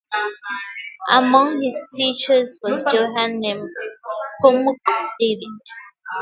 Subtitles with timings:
[1.11, 4.77] Among his teachers was Johann Nepomuk
[5.19, 5.59] David.